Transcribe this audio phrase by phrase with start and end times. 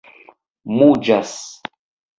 [0.79, 1.37] muĝas